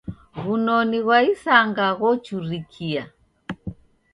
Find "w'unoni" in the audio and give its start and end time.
0.43-0.99